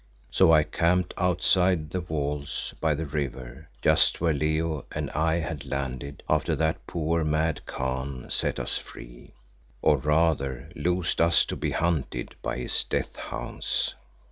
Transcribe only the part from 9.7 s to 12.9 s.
or rather loosed us to be hunted by his